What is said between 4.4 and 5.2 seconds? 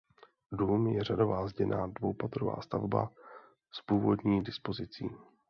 dispozicí.